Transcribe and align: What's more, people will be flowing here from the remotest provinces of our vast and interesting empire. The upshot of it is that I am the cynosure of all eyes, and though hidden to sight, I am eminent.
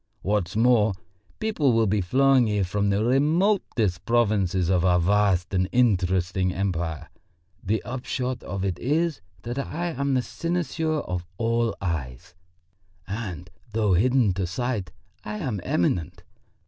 What's 0.23 0.55
more, 0.55 0.93
people 1.37 1.73
will 1.73 1.85
be 1.85 2.01
flowing 2.01 2.47
here 2.47 2.63
from 2.63 2.89
the 2.89 3.05
remotest 3.05 4.03
provinces 4.03 4.67
of 4.67 4.83
our 4.83 4.99
vast 4.99 5.53
and 5.53 5.69
interesting 5.71 6.51
empire. 6.51 7.07
The 7.63 7.83
upshot 7.83 8.41
of 8.41 8.65
it 8.65 8.79
is 8.79 9.21
that 9.43 9.59
I 9.59 9.89
am 9.89 10.15
the 10.15 10.23
cynosure 10.23 11.01
of 11.07 11.23
all 11.37 11.75
eyes, 11.79 12.33
and 13.07 13.51
though 13.73 13.93
hidden 13.93 14.33
to 14.33 14.47
sight, 14.47 14.91
I 15.23 15.37
am 15.37 15.61
eminent. 15.63 16.23